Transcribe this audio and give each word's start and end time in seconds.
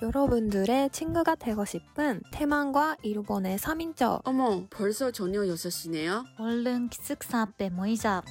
여러분들의 0.00 0.90
친구가 0.90 1.34
되고 1.34 1.64
싶은 1.64 2.22
태만과 2.30 2.96
일본의 3.02 3.58
3인조 3.58 4.20
어머, 4.24 4.64
벌써 4.70 5.10
저녁 5.10 5.42
6시네요? 5.46 6.24
얼른 6.38 6.88
기숙사 6.88 7.40
앞에 7.42 7.70
모이자. 7.70 8.22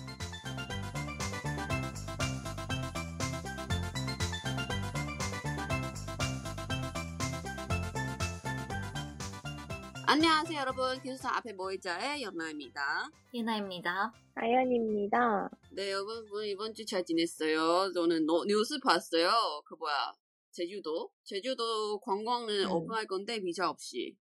안녕하세요, 10.06 10.60
여러분. 10.62 11.02
기숙사 11.02 11.36
앞에 11.38 11.54
모이자의 11.54 12.24
연나입니다. 12.24 13.10
유나입니다. 13.34 14.14
아연입니다. 14.36 15.50
네, 15.72 15.92
여러분, 15.92 16.46
이번 16.46 16.74
주 16.74 16.86
잘 16.86 17.04
지냈어요? 17.04 17.92
저는 17.94 18.26
노- 18.26 18.46
뉴스 18.46 18.80
봤어요. 18.80 19.30
그 19.66 19.76
뭐야, 19.76 20.14
제주도? 20.62 21.12
제주도 21.24 22.00
관광은 22.00 22.66
음. 22.66 22.72
오픈할 22.72 23.06
건데, 23.06 23.40
비자 23.40 23.70
없이. 23.70 24.16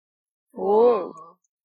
오, 0.54 1.08
네, 1.08 1.14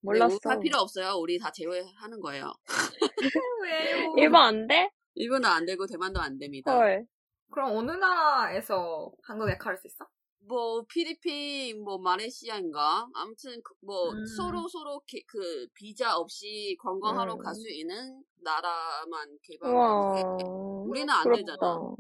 몰랐어. 0.00 0.38
할 0.44 0.60
필요 0.60 0.78
없어요. 0.78 1.14
우리 1.18 1.38
다 1.38 1.50
제외하는 1.50 2.20
거예요. 2.20 2.52
왜요? 3.62 4.14
일본 4.18 4.40
안 4.42 4.66
돼? 4.66 4.90
일본도 5.14 5.48
안 5.48 5.64
되고, 5.64 5.86
대만도 5.86 6.20
안 6.20 6.38
됩니다. 6.38 6.74
헐. 6.76 7.06
그럼 7.50 7.76
어느 7.76 7.92
나라에서 7.92 9.10
한국에 9.24 9.56
갈 9.56 9.76
수 9.78 9.86
있어? 9.86 10.06
뭐 10.46 10.82
필리핀 10.88 11.82
뭐 11.82 11.98
말레이시아인가 11.98 13.08
아무튼 13.14 13.60
그, 13.62 13.74
뭐 13.82 14.10
음. 14.12 14.24
서로 14.36 14.66
서로 14.68 15.00
게- 15.06 15.22
그 15.26 15.66
비자 15.74 16.16
없이 16.16 16.76
관광하러 16.80 17.34
음. 17.34 17.38
갈수 17.38 17.68
있는 17.68 18.22
나라만. 18.42 19.36
개발하고 19.42 20.86
우리는 20.88 21.08
안 21.12 21.22
부럽다. 21.24 21.40
되잖아. 21.52 21.94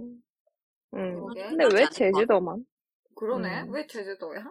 응. 0.94 1.20
그러게. 1.20 1.42
근데 1.44 1.64
왜 1.74 1.88
제주도만? 1.90 2.64
그러네. 3.14 3.62
음. 3.62 3.72
왜 3.72 3.86
제주도야? 3.86 4.44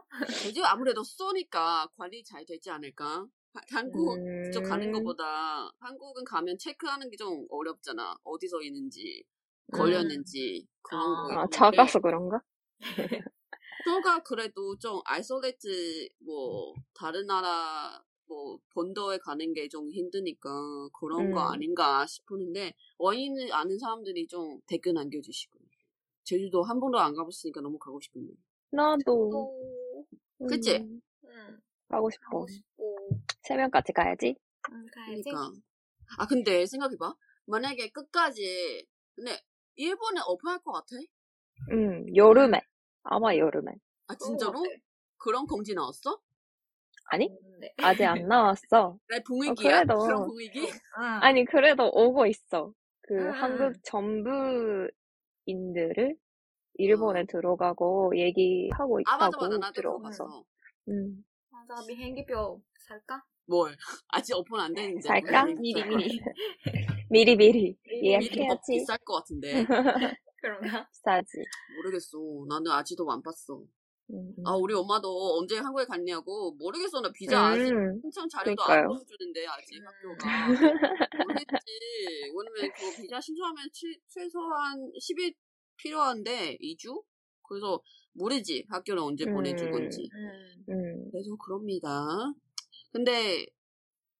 제주 0.43 0.63
아무래도 0.63 1.03
쏘니까 1.03 1.87
관리 1.97 2.23
잘 2.23 2.45
되지 2.45 2.69
않을까? 2.69 3.25
하- 3.53 3.61
한국 3.71 4.17
음. 4.17 4.51
쪽 4.51 4.63
가는 4.63 4.91
것보다 4.91 5.69
한국은 5.79 6.23
가면 6.25 6.57
체크하는 6.57 7.09
게 7.09 7.17
좀 7.17 7.45
어렵잖아. 7.49 8.15
어디서 8.23 8.61
있는지 8.61 9.23
걸렸는지 9.73 10.67
그런 10.81 11.01
아. 11.01 11.05
거. 11.05 11.29
아, 11.31 11.33
있는데 11.33 11.57
작아서 11.57 11.99
그런가? 11.99 12.41
또가 13.85 14.21
그래도 14.23 14.77
좀 14.77 14.99
아이솔레이트 15.05 16.09
뭐 16.19 16.73
다른 16.93 17.25
나라 17.25 18.01
뭐 18.27 18.59
본도에 18.73 19.17
가는 19.19 19.53
게 19.53 19.67
좀 19.69 19.89
힘드니까 19.91 20.49
그런 20.99 21.31
거 21.31 21.39
음. 21.41 21.53
아닌가 21.53 22.05
싶었는데 22.05 22.73
원인을 22.97 23.53
아는 23.53 23.79
사람들이 23.79 24.27
좀 24.27 24.59
댓글 24.67 24.93
남겨주시고 24.93 25.57
제주도 26.27 26.61
한 26.61 26.79
번도 26.79 26.99
안 26.99 27.15
가봤으니까 27.15 27.61
너무 27.61 27.79
가고 27.79 27.99
싶은데 28.01 28.33
나도. 28.71 29.53
음, 30.41 30.47
그치? 30.47 30.75
응. 30.75 31.59
가고 31.87 32.09
싶어. 32.09 32.23
가고 32.29 32.47
싶고. 32.47 32.97
세 33.43 33.55
명까지 33.55 33.93
가야지. 33.93 34.35
응, 34.71 34.85
가야지. 34.93 35.23
그러니까 35.23 35.51
아 36.19 36.27
근데 36.27 36.65
생각해봐 36.65 37.15
만약에 37.45 37.89
끝까지 37.91 38.85
근데 39.15 39.39
일본에 39.75 40.19
오픈할 40.27 40.59
것 40.59 40.73
같아? 40.73 40.87
응, 41.71 42.05
여름에. 42.15 42.59
아마 43.03 43.33
여름에. 43.35 43.71
아 44.07 44.15
진짜로? 44.15 44.61
같아. 44.61 44.75
그런 45.17 45.45
공지 45.47 45.73
나왔어? 45.73 46.19
아니? 47.09 47.29
네. 47.61 47.73
아직 47.77 48.03
안 48.03 48.15
나왔어. 48.27 48.97
내 49.07 49.21
분위기야? 49.23 49.83
그래도. 49.85 49.99
그런 49.99 50.27
분위기? 50.27 50.59
응. 50.67 51.03
아니, 51.21 51.45
그래도 51.45 51.89
오고 51.89 52.25
있어. 52.27 52.73
그 53.01 53.13
음. 53.15 53.31
한국 53.31 53.73
전부 53.83 54.89
인들을 55.47 56.15
일본에 56.75 57.21
어. 57.21 57.25
들어가고 57.27 58.13
얘기하고 58.15 58.99
아 59.07 59.17
맞아 59.17 59.27
있다고 59.29 59.45
맞아 59.45 59.57
나도 59.57 59.73
들어가서. 59.73 60.43
음. 60.89 61.25
맞아, 61.49 61.85
비행기표 61.87 62.61
살까? 62.87 63.23
뭘? 63.47 63.75
아직 64.09 64.35
오픈 64.35 64.59
안 64.59 64.73
되는지 64.73 65.07
살까? 65.07 65.45
미리, 65.45 65.83
미리. 65.83 66.19
미리 67.09 67.35
미리 67.35 67.77
예약해야지. 68.03 68.73
비쌀 68.73 68.97
것 68.99 69.15
같은데 69.15 69.65
그런가? 70.41 70.87
비싸지. 70.89 71.37
모르겠어 71.77 72.17
나는 72.49 72.71
아직도 72.71 73.09
안 73.09 73.23
봤어 73.23 73.63
음. 74.09 74.33
아 74.45 74.51
우리 74.55 74.73
엄마도 74.73 75.37
언제 75.39 75.57
한국에 75.57 75.85
갔냐고 75.85 76.53
모르겠어 76.59 77.01
나 77.01 77.09
비자 77.13 77.47
아직 77.47 77.71
음. 77.71 77.99
신청 78.01 78.27
자료도 78.29 78.61
안 78.63 78.67
그러니까요. 78.67 78.87
보여주는데 78.89 79.45
아직 79.47 79.81
음. 79.81 79.87
학교가 79.87 80.47
모르겠지 81.27 81.65
왜냐면 82.35 82.71
그 82.75 83.01
비자 83.01 83.19
신청하면 83.19 83.67
최, 83.73 83.87
최소한 84.07 84.91
10일 84.99 85.33
필요한데 85.77 86.57
2주? 86.61 87.03
그래서 87.47 87.81
모르지 88.13 88.65
학교를 88.69 89.01
언제 89.01 89.25
음. 89.25 89.33
보내줄 89.33 89.71
건지 89.71 90.09
응. 90.13 90.65
음. 90.73 91.11
그래서 91.11 91.35
그럽니다 91.37 91.89
근데 92.91 93.45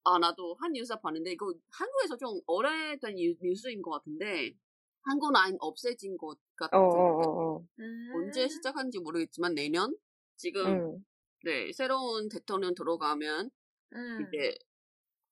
아 0.03 0.17
나도 0.19 0.55
한 0.61 0.71
뉴스 0.71 0.95
봤는데 1.01 1.31
이거 1.33 1.53
한국에서 1.69 2.15
좀 2.17 2.39
오래된 2.47 3.15
뉴- 3.15 3.35
뉴스인 3.41 3.81
것 3.81 3.91
같은데 3.91 4.53
한국 5.01 5.31
라인 5.33 5.57
없애진 5.59 6.17
것 6.17 6.29
어, 6.29 6.37
같은데 6.55 6.77
어, 6.77 7.21
어, 7.21 7.55
어. 7.57 7.67
음. 7.79 8.11
언제 8.15 8.47
시작한지 8.47 8.99
모르겠지만 8.99 9.53
내년 9.53 9.95
지금 10.37 10.65
음. 10.67 11.05
네 11.43 11.71
새로운 11.73 12.29
대통령 12.29 12.73
들어가면 12.75 13.49
응. 13.93 14.27
이제 14.27 14.55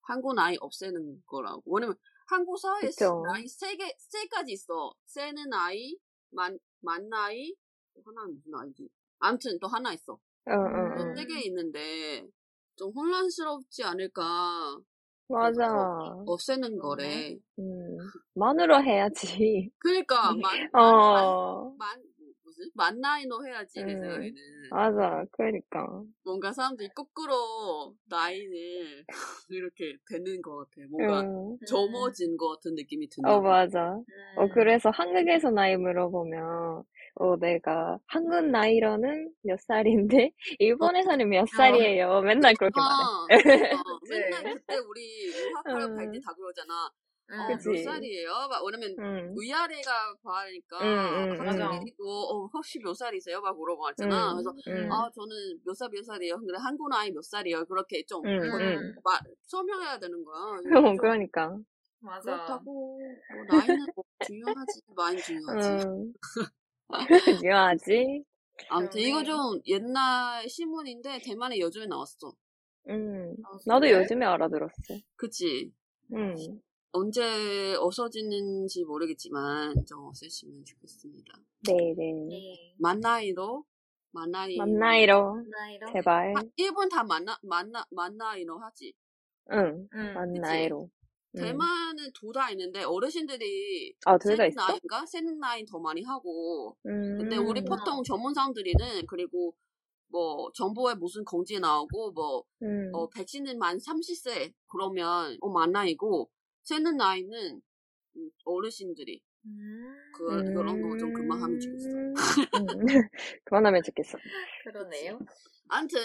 한국 0.02 0.34
나이 0.36 0.58
없애는 0.60 1.24
거라고 1.26 1.62
왜냐면 1.74 1.96
한국 2.28 2.58
사회에 2.60 2.90
그쵸. 2.90 3.24
나이 3.26 3.48
세 3.48 3.76
개 3.78 3.96
세 3.98 4.26
가지 4.28 4.52
있어 4.54 4.94
세는 5.06 5.50
나이 5.50 5.98
만, 6.36 6.60
만 6.82 7.10
나이 7.10 7.56
또 7.94 8.02
하나는 8.06 8.36
무슨 8.36 8.52
나이지 8.52 8.90
아무튼 9.20 9.58
또 9.60 9.68
하나 9.68 9.94
있어 9.94 10.14
어, 10.14 10.52
어, 10.52 10.54
어. 10.54 11.04
음. 11.04 11.16
세개 11.16 11.42
있는데 11.48 12.28
좀 12.76 12.92
혼란스럽지 12.94 13.84
않을까 13.84 14.80
맞아. 15.28 15.66
없애는 16.26 16.78
거래 16.78 17.38
음. 17.58 17.98
만으로 18.36 18.84
해야지. 18.84 19.72
그러니까 19.80 20.34
만, 20.34 20.42
만, 20.42 20.74
어. 20.74 21.76
만, 21.78 22.04
뭐, 22.56 22.66
무슨 22.66 22.72
만 22.74 23.00
나이로 23.00 23.46
해야지 23.46 23.84
내 23.84 23.92
음. 23.94 24.00
생각에는 24.00 24.36
맞아. 24.70 25.26
그러니까. 25.32 26.04
뭔가 26.24 26.52
사람들이 26.52 26.90
거꾸로 26.90 27.96
나이를 28.06 29.06
이렇게 29.50 29.98
되는 30.10 30.42
것 30.42 30.58
같아. 30.58 30.88
뭔가 30.90 31.22
응. 31.22 31.58
젊어진 31.68 32.36
것 32.38 32.56
같은 32.56 32.76
느낌이 32.76 33.08
든다. 33.10 33.30
어, 33.30 33.42
맞아. 33.42 33.94
음. 33.96 34.04
어, 34.38 34.48
그래서 34.50 34.90
한국에서 34.90 35.52
나이 35.52 35.78
물어보면, 35.78 36.84
어, 37.16 37.38
내가 37.38 38.00
한국 38.08 38.46
나이로는 38.50 39.32
몇 39.44 39.60
살인데, 39.62 40.32
일본에서는 40.60 41.30
몇 41.30 41.48
살이에요. 41.48 42.22
맨날 42.22 42.54
그렇게 42.56 42.80
말해. 42.82 42.94
아, 42.94 43.28
어, 43.28 43.28
맨날 44.10 44.44
그때 44.44 44.78
우리 44.78 45.28
유학하러 45.28 45.88
갈때 45.94 46.18
음. 46.18 46.22
다 46.26 46.34
그러잖아. 46.34 46.90
응. 47.32 47.40
어, 47.40 47.48
그치. 47.58 47.70
몇 47.70 47.78
살이에요? 47.78 48.30
막 48.50 48.64
왜냐면 48.66 48.96
응. 49.00 49.36
위아래가 49.38 50.16
봐니까 50.24 50.78
응, 50.82 50.88
응, 51.34 51.40
학생들이 51.40 51.96
또 51.98 52.04
어, 52.08 52.46
혹시 52.54 52.80
몇 52.80 52.94
살이세요? 52.94 53.42
막 53.42 53.56
물어봤잖아. 53.58 54.32
응, 54.32 54.34
그래서 54.34 54.56
응. 54.68 54.90
아 54.92 55.10
저는 55.14 55.60
몇 55.66 55.74
살 55.76 55.90
몇 55.92 56.04
살이에요. 56.04 56.38
근데 56.38 56.54
한국 56.58 56.90
나이 56.90 57.12
몇 57.12 57.24
살이에요? 57.24 57.66
그렇게 57.66 58.04
좀 58.06 58.24
응. 58.26 58.96
말 59.04 59.20
설명해야 59.46 60.00
되는 60.00 60.24
거야. 60.24 60.60
어, 60.78 60.98
그러니까. 60.98 61.58
맞아. 62.00 62.22
그렇다고 62.24 63.22
뭐 63.28 63.44
나이는 63.46 63.86
뭐 63.96 64.04
중요하지 64.22 64.82
많이 64.96 65.22
중요하지. 65.22 65.70
응. 65.72 66.14
중요하지. 67.40 68.24
아무튼. 68.68 69.00
이거 69.02 69.24
좀 69.24 69.60
옛날 69.68 70.48
신문인데 70.50 71.20
대만에 71.22 71.60
요즘에 71.60 71.88
나왔어. 71.88 72.34
응. 72.90 73.36
아, 73.44 73.58
나도? 73.66 73.90
요즘에 73.90 74.26
알아들었어. 74.26 75.00
그치? 75.16 75.74
응. 76.14 76.62
언제 76.96 77.76
없어지는지 77.76 78.86
모르겠지만 78.86 79.86
좀 79.86 80.06
없애시면 80.06 80.64
좋겠습니다. 80.64 81.34
네네. 81.68 82.14
네. 82.30 82.76
만 82.80 83.00
나이로 83.02 83.66
만 84.12 84.32
나이 84.32 84.56
만 84.58 84.74
나이로, 84.78 85.44
나이로? 85.50 85.92
제발. 85.92 86.34
아, 86.38 86.42
일본 86.56 86.88
다 86.88 87.04
만나 87.04 87.38
만나 87.44 87.84
만 87.92 88.16
나이로 88.16 88.60
하지. 88.60 88.94
응. 89.52 89.88
응. 89.94 90.14
만 90.14 90.30
그치? 90.30 90.40
나이로. 90.40 90.90
응. 91.38 91.42
대만은 91.42 92.12
둘 92.14 92.32
다 92.32 92.50
있는데 92.52 92.84
어르신들이 92.84 93.94
아, 94.06 94.18
둘다 94.18 94.36
세는 94.38 94.50
있어? 94.52 94.62
나이인가 94.68 95.06
세는 95.06 95.40
나이 95.40 95.66
더 95.66 95.80
많이 95.80 96.02
하고 96.04 96.78
음. 96.86 97.18
근데 97.18 97.36
우리 97.36 97.60
음. 97.60 97.66
보통 97.66 98.04
전문 98.04 98.34
사람들이는 98.34 99.06
그리고 99.08 99.54
뭐 100.08 100.50
정보에 100.54 100.96
무슨 100.96 101.26
공지 101.26 101.60
나오고 101.60 102.12
뭐 102.14 102.44
음. 102.62 102.90
어, 102.94 103.10
백신은 103.10 103.60
만 103.60 103.78
30세 103.78 104.54
그러면 104.68 105.38
어, 105.42 105.50
만 105.50 105.74
나이고 105.74 106.30
세는 106.66 106.98
나이는 106.98 107.62
음, 108.18 108.30
어르신들이 108.44 109.22
음. 109.46 109.96
그 110.14 110.44
그런 110.54 110.82
거 110.82 110.98
좀 110.98 111.14
그만하면 111.14 111.60
좋겠어. 111.60 111.90
음. 111.90 112.14
그만하면 113.46 113.82
좋겠어. 113.84 114.18
그러네요. 114.64 115.20
아무튼 115.70 116.00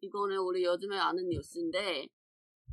이거는 0.00 0.38
우리 0.38 0.64
요즘에 0.64 0.96
아는 0.98 1.28
뉴스인데 1.28 2.06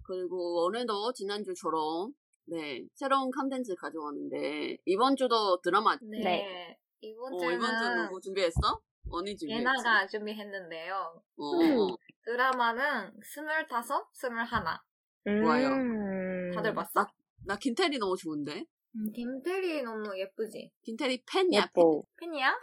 그리고 0.05 0.65
오늘도 0.65 1.13
지난주처럼 1.13 2.13
네 2.45 2.85
새로운 2.93 3.29
컨텐츠 3.31 3.75
가져왔는데 3.75 4.77
이번 4.85 5.15
주도 5.15 5.59
드라마 5.61 5.97
네. 6.01 6.19
네. 6.23 6.77
이번 7.01 7.33
어, 7.33 7.37
주는 7.37 7.55
이번 7.55 7.69
주 7.77 8.01
누구 8.03 8.21
준비했어? 8.21 8.81
언니 9.09 9.35
준비. 9.35 9.53
예나가 9.55 10.05
준비했는데요. 10.07 11.21
어. 11.37 11.51
음. 11.61 11.95
드라마는 12.25 13.11
스물다섯, 13.23 14.05
스물하나. 14.13 14.81
좋아요. 15.25 15.67
음. 15.69 16.16
다들 16.53 16.73
봤어? 16.73 17.05
나 17.45 17.57
김태리 17.57 17.97
너무 17.97 18.15
좋은데. 18.17 18.65
음, 18.95 19.11
김태리 19.11 19.83
너무 19.83 20.17
예쁘지? 20.17 20.71
김태리 20.83 21.23
팬이야. 21.25 21.61
팬. 21.73 21.81
예뻐. 21.81 22.03
팬이야? 22.17 22.53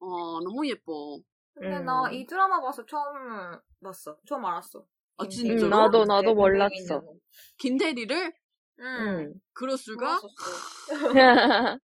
어 0.00 0.40
너무 0.40 0.66
예뻐. 0.68 1.18
근데 1.54 1.78
음. 1.78 1.84
나 1.84 2.10
이 2.10 2.26
드라마 2.26 2.60
봐서 2.60 2.84
처음 2.86 3.58
봤어. 3.82 4.18
처음 4.26 4.44
알았어. 4.44 4.86
아 5.16 5.24
김태리. 5.24 5.56
진짜로? 5.56 5.66
음, 5.66 5.70
나도 5.70 6.04
나도 6.04 6.28
네, 6.30 6.34
몰랐어. 6.34 7.02
김태리를 7.58 8.32
응. 8.80 8.84
음. 8.86 9.34
그럴 9.52 9.76
수가? 9.78 10.18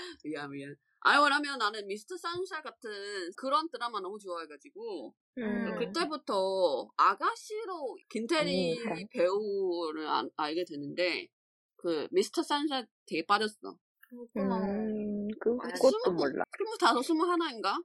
미안 0.24 0.50
미안. 0.50 0.76
아유 1.00 1.22
왜냐면 1.22 1.58
나는 1.58 1.86
미스터 1.86 2.16
산샤 2.16 2.60
같은 2.62 2.90
그런 3.36 3.68
드라마 3.70 4.00
너무 4.00 4.18
좋아해가지고 4.18 5.14
음. 5.38 5.78
그때부터 5.78 6.90
아가씨로 6.96 7.96
김태리 8.08 8.76
그러니까. 8.78 9.08
배우를 9.12 10.08
아- 10.08 10.28
알게 10.36 10.64
됐는데 10.64 11.28
그 11.76 12.08
미스터 12.10 12.42
산샤 12.42 12.84
되게 13.06 13.24
빠졌어. 13.24 13.76
음, 14.12 15.28
그, 15.40 15.56
아, 15.60 15.68
그것도 15.68 15.98
스무- 16.04 16.16
몰라. 16.16 16.42
스물다섯 16.56 17.04
스물하나인가? 17.04 17.78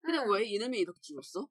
근데 0.00 0.18
응. 0.18 0.30
왜 0.32 0.44
이름이 0.44 0.78
이렇게 0.78 0.98
지었어? 1.02 1.46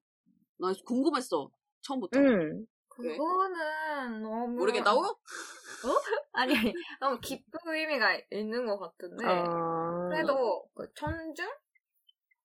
나 0.58 0.72
궁금했어 0.84 1.50
처음부터. 1.82 2.18
응. 2.18 2.66
그거는 2.96 4.22
너무 4.22 4.48
모르겠다고? 4.48 5.02
아니 6.32 6.56
아니 6.56 6.72
너무 7.00 7.20
깊은 7.20 7.60
의미가 7.66 8.20
있는 8.30 8.66
것 8.66 8.78
같은데 8.78 9.26
어, 9.26 10.08
그래도 10.08 10.68
그 10.74 10.92
천중 10.94 11.46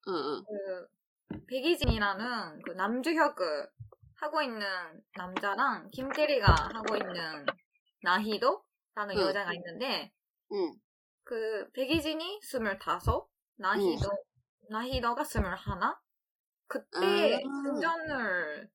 응, 0.08 0.14
응. 0.14 0.44
그 0.46 0.88
백이진이라는 1.48 2.62
그 2.64 2.72
남주혁을 2.72 3.70
하고 4.16 4.42
있는 4.42 4.68
남자랑 5.16 5.90
김태리가 5.92 6.54
하고 6.74 6.96
있는 6.96 7.46
나희도라는 8.04 9.16
응. 9.18 9.22
여자가 9.22 9.54
있는데 9.54 10.12
응. 10.52 10.74
그 11.24 11.70
백이진이 11.74 12.42
스물다섯 12.44 13.28
나희도 13.58 14.10
나희도가 14.70 15.24
스물하나 15.24 16.00
그때 16.68 17.36
아. 17.36 17.40
순전을 17.64 18.70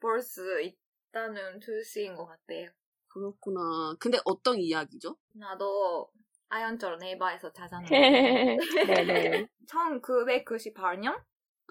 볼 0.00 0.20
수 0.20 0.60
있 0.62 0.76
다는 1.12 1.58
투시인 1.60 2.14
것 2.14 2.26
같아요. 2.26 2.68
그렇구나. 3.08 3.94
근데 3.98 4.18
어떤 4.24 4.58
이야기죠? 4.58 5.16
나도 5.34 6.10
아연처럼 6.48 6.98
네이버에서 6.98 7.52
찾았는데 7.52 8.56
네네. 8.86 9.46
1998년 9.68 11.20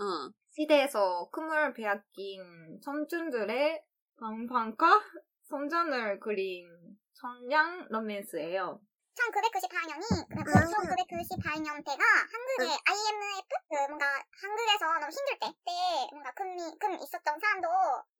응. 0.01 0.31
시대에서 0.49 1.29
꿈을 1.31 1.73
빼앗긴 1.73 2.79
청춘들의 2.83 3.83
방방과 4.19 5.01
선전을 5.43 6.19
그린 6.19 6.67
천냥 7.13 7.87
로맨스예요. 7.89 8.79
1998년이 9.17 10.05
그 10.29 10.51
1998년대가 10.53 12.03
한국의 12.31 12.69
IMF 12.69 13.49
그 13.69 13.75
뭔가 13.89 14.05
한국에서 14.41 14.85
너무 14.99 15.11
힘들 15.11 15.39
때 15.41 15.47
그때 15.47 15.71
뭔가 16.11 16.31
금이 16.33 16.77
금 16.79 16.93
있었던 16.95 17.39
사람도 17.39 17.67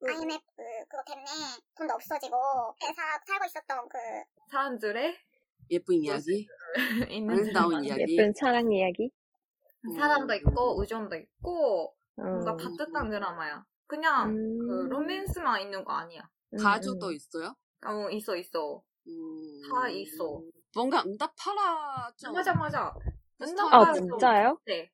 IMF 0.06 0.42
그거 0.88 1.02
때문에 1.06 1.30
돈도 1.76 1.94
없어지고 1.94 2.36
회사 2.82 3.02
살고 3.26 3.44
있었던 3.46 3.88
그 3.88 3.98
사람들의 4.50 5.16
예쁜 5.70 5.96
이야기. 5.96 6.48
있는 7.10 7.34
아름다운. 7.34 7.84
이야기. 7.84 8.16
예쁜 8.16 8.32
사랑 8.34 8.70
이야기? 8.72 9.10
사랑도 9.96 10.32
음. 10.34 10.38
있고 10.38 10.80
의존도 10.80 11.16
있고 11.16 11.94
어. 12.16 12.22
뭔가 12.22 12.56
따뜻한 12.56 13.10
드라마야. 13.10 13.64
그냥 13.86 14.30
음. 14.30 14.58
그 14.58 14.88
로맨스만 14.90 15.62
있는 15.62 15.84
거 15.84 15.92
아니야. 15.92 16.28
음, 16.52 16.58
가족도 16.58 17.08
음. 17.08 17.12
있어요? 17.12 17.54
어 17.86 18.10
있어 18.10 18.36
있어. 18.36 18.82
음. 19.06 19.62
다 19.70 19.88
있어. 19.88 20.42
뭔가 20.74 21.02
응답하라. 21.04 22.12
맞아 22.32 22.54
맞아. 22.54 22.94
아, 23.70 23.92
진짜요? 23.92 24.58
네. 24.66 24.90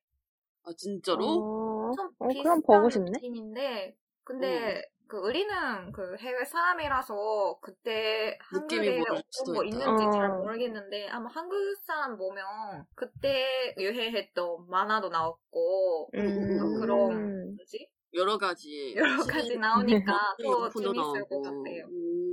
아, 0.63 0.71
진짜로? 0.77 1.25
어, 1.25 1.95
좀 1.95 2.11
어, 2.19 2.27
비슷한 2.27 2.61
그럼 2.61 2.61
보고 2.61 2.89
싶네. 2.89 3.11
느낌인데 3.11 3.95
근데 4.23 4.81
그 5.07 5.17
우리는 5.17 5.91
그 5.91 6.17
해외 6.17 6.43
사람이라서 6.45 7.59
그때 7.61 8.37
느낌이 8.51 8.89
한국에 8.89 8.97
모를 8.99 9.23
수도 9.29 9.51
어떤 9.51 9.55
거 9.55 9.63
있다. 9.65 9.77
있는지 9.77 10.17
잘 10.17 10.29
어. 10.29 10.43
모르겠는데 10.43 11.07
아마 11.09 11.29
한국 11.29 11.55
사람 11.85 12.17
보면 12.17 12.85
그때 12.95 13.75
유행했던 13.77 14.67
만화도 14.69 15.09
나왔고 15.09 16.09
음. 16.15 16.59
그런 16.79 17.55
뭐지 17.55 17.87
여러 18.13 18.37
가지. 18.37 18.95
여러 18.97 19.17
가지 19.25 19.57
나오니까 19.57 20.35
더 20.41 20.69
재밌을 20.71 21.25
것. 21.29 21.41
같아요. 21.43 21.85
음. 21.85 21.91
음. 21.91 22.24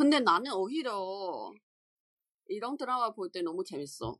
음. 0.00 0.10
근데 0.10 0.20
나는 0.20 0.52
오히려 0.52 1.52
이런 2.48 2.76
드라마 2.76 3.12
볼 3.12 3.30
때 3.30 3.42
너무 3.42 3.62
재밌어. 3.64 4.16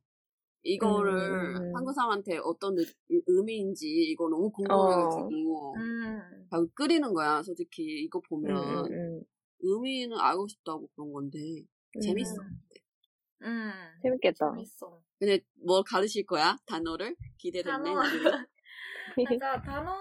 이거를 0.63 1.11
음, 1.13 1.57
음, 1.57 1.57
음. 1.57 1.77
한국 1.77 1.93
사람한테 1.95 2.39
어떤 2.39 2.79
의- 2.79 2.87
의미인지 3.27 3.87
이거 4.11 4.29
너무 4.29 4.51
궁금해가지고 4.51 5.75
음. 5.77 6.47
막 6.51 6.75
끓이는 6.75 7.13
거야. 7.15 7.43
솔직히 7.43 8.03
이거 8.03 8.21
음, 8.21 8.29
보면 8.29 8.87
음, 8.87 8.93
음. 8.93 9.23
의미는 9.61 10.19
알고 10.19 10.49
싶다고 10.49 10.89
그런 10.95 11.13
건데 11.13 11.39
재밌어. 12.03 12.43
음. 13.43 13.73
재밌겠다. 14.03 14.53
재밌어. 14.55 15.03
근데 15.19 15.41
뭐 15.65 15.83
가르칠 15.83 16.27
거야? 16.27 16.57
단어를 16.67 17.17
기대됐네. 17.39 17.73
단어. 17.73 17.95
맞아, 19.17 19.61
단어, 19.63 19.97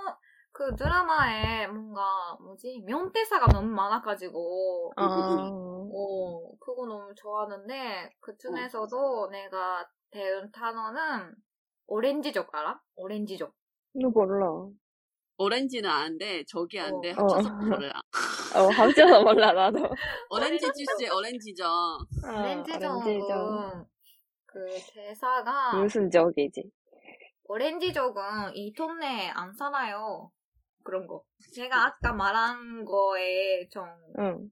그 0.60 0.76
드라마에 0.76 1.68
뭔가, 1.68 2.36
뭐지, 2.42 2.84
명대사가 2.86 3.48
너무 3.48 3.70
많아가지고, 3.70 4.92
어, 4.98 5.04
어, 5.06 6.52
그거 6.60 6.86
너무 6.86 7.16
좋아하는데, 7.16 8.10
그 8.20 8.36
중에서도 8.38 9.30
내가 9.30 9.88
배운 10.12 10.52
단어는, 10.52 11.34
오렌지족 11.88 12.54
알아? 12.54 12.78
오렌지족. 12.98 13.56
이거 13.94 14.10
몰라. 14.10 14.48
오렌지는 15.38 15.90
아는데 15.90 16.44
저기 16.46 16.78
아는데 16.78 17.12
어. 17.12 17.14
합쳐서 17.14 17.50
어. 17.56 17.80
몰라. 17.80 17.94
어, 18.58 18.68
합쳐서 18.70 19.24
몰라, 19.24 19.54
나도. 19.54 19.80
오렌지 20.30 20.70
주스에 20.74 21.08
오렌지죠. 21.10 21.64
어, 21.64 22.28
오렌지족은, 22.28 23.86
그 24.46 24.66
대사가, 24.94 25.72
무슨 25.82 26.12
적이지? 26.12 26.70
오렌지족은 27.46 28.56
이 28.56 28.74
동네에 28.74 29.30
안 29.30 29.54
살아요. 29.54 30.30
그런 30.84 31.06
거. 31.08 31.24
제가 31.54 31.86
아까 31.88 32.14
말한 32.14 32.86
거에 32.86 33.68
좀, 33.70 33.86
응. 34.18 34.52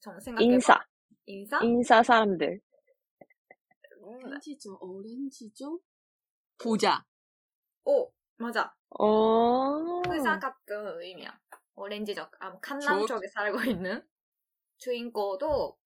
좀 0.00 0.18
생각해봐. 0.20 0.52
인사. 0.52 0.84
인사? 1.26 1.60
인사 1.62 2.02
사람들. 2.02 2.60
오렌지죠, 4.00 4.78
오렌지죠. 4.80 5.80
부자. 6.58 7.04
오, 7.84 8.10
맞아. 8.36 8.74
어. 8.98 10.02
의사 10.08 10.38
같은 10.38 11.00
의미야. 11.00 11.38
오렌지족. 11.74 12.30
아, 12.40 12.58
칸남 12.60 13.00
저- 13.00 13.06
쪽에 13.06 13.26
살고 13.28 13.60
있는 13.70 14.02
주인공도 14.78 15.76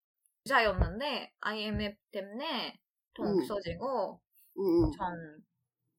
부자였는데 0.44 1.32
IMF 1.40 1.96
때문에 2.12 2.80
돈 3.14 3.26
음. 3.26 3.38
없어지고 3.40 4.20
응, 4.58 4.90
전 4.96 5.44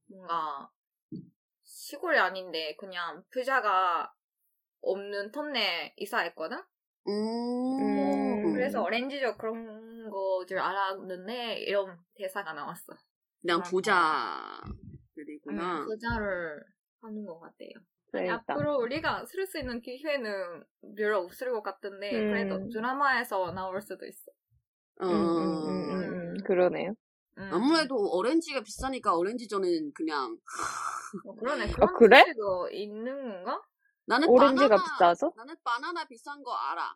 뭔가 0.08 0.70
시골이 1.74 2.18
아닌데 2.20 2.76
그냥 2.78 3.24
부자가 3.32 4.14
없는 4.82 5.32
턴에 5.32 5.94
이사했거든? 5.98 6.58
음. 7.08 8.46
음. 8.46 8.54
그래서 8.54 8.84
오렌지족 8.84 9.38
그런 9.38 10.10
거 10.10 10.46
줄 10.48 10.60
알았는데 10.60 11.60
이런 11.60 11.98
대사가 12.16 12.54
나왔어. 12.54 12.94
그냥 13.42 13.60
아, 13.62 13.64
부자들이구나. 13.64 14.72
음, 15.82 15.86
부자를 15.86 16.64
하는 17.02 17.26
것 17.26 17.40
같아요. 17.40 17.70
아니, 18.14 18.28
재밌다. 18.28 18.54
앞으로 18.54 18.78
우리가 18.78 19.26
쓸 19.26 19.46
수 19.48 19.60
있는 19.60 19.82
기회는 19.82 20.64
별로 20.98 21.20
없을 21.20 21.52
것 21.52 21.62
같은데 21.64 22.12
음. 22.12 22.32
그래도 22.32 22.70
드라마에서 22.70 23.52
나올 23.54 23.82
수도 23.82 24.06
있어. 24.06 24.32
어. 25.02 25.06
음, 25.06 25.12
음, 25.12 25.70
음, 25.70 25.92
음, 25.92 26.34
음. 26.38 26.44
그러네요. 26.44 26.94
음. 27.38 27.50
아무래도 27.54 27.96
오렌지가 27.96 28.62
비싸니까 28.62 29.16
오렌지전은 29.16 29.94
그냥 29.94 30.38
어, 31.26 31.36
그러네. 31.36 31.72
그런 31.72 31.94
그래? 31.98 32.24
뜻도 32.26 32.70
있는 32.72 33.44
건가? 33.44 33.62
나는 34.06 34.28
오렌지가 34.30 34.70
바나나, 34.70 34.84
비싸서? 34.84 35.34
나는 35.36 35.56
바나나 35.64 36.06
비싼 36.06 36.44
거 36.44 36.54
알아. 36.54 36.96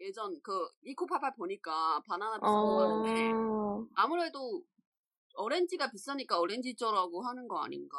예전 0.00 0.34
그 0.42 0.68
이코파파 0.82 1.34
보니까 1.34 2.00
바나나 2.06 2.38
비싼 2.38 2.50
거 2.52 3.02
하는데 3.04 3.32
어. 3.32 3.86
아무래도 3.94 4.62
오렌지가 5.36 5.90
비싸니까 5.90 6.38
오렌지저라고 6.38 7.22
하는 7.22 7.48
거 7.48 7.58
아닌가 7.58 7.96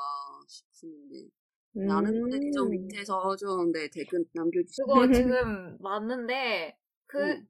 싶은데 0.48 1.30
나는 1.74 2.16
음. 2.16 2.30
근데 2.30 2.52
좀 2.52 2.70
밑에서 2.70 3.36
좀내 3.36 3.90
댓글 3.90 4.24
남겨주시고 4.34 4.94
그거 4.94 5.08
지금 5.12 5.78
맞는데 5.80 6.78
그 7.06 7.20
응. 7.22 7.48